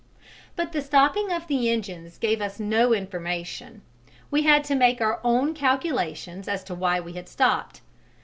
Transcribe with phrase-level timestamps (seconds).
[0.55, 3.83] But the stopping of the engines gave us no information:
[4.31, 7.81] we had to make our own calculations as to why we had stopped.